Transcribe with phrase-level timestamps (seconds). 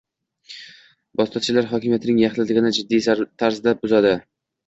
[1.19, 3.05] posttotalitar hokimiyatning yaxlitligini jiddiy
[3.43, 4.15] tarzda buzadi.